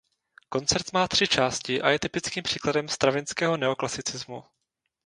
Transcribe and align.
Koncert 0.49 0.93
má 0.93 1.07
tři 1.07 1.27
části 1.27 1.81
a 1.81 1.89
je 1.89 1.99
typickým 1.99 2.43
příkladem 2.43 2.87
Stravinského 2.89 3.57
neoklasicismu. 3.57 4.43